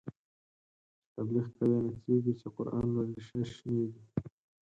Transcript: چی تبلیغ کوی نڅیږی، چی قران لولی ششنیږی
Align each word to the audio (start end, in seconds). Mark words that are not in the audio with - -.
چی 1.03 1.07
تبلیغ 1.15 1.47
کوی 1.55 1.75
نڅیږی، 1.85 2.33
چی 2.39 2.47
قران 2.55 2.87
لولی 2.93 3.19
ششنیږی 3.27 4.01